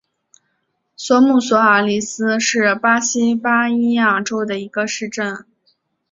[0.95, 5.45] 索图索阿里斯是巴西巴伊亚州的一个市镇。